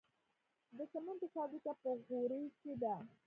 [0.77, 2.95] د سمنټو فابریکه په غوري کې ده